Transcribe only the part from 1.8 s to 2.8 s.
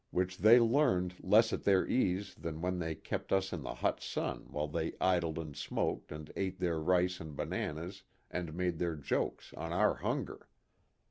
ease than when